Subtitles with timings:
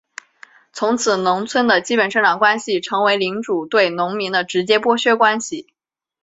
[0.73, 5.67] 从此农村的基本生产关系成为领主对农民的直接剥削关系。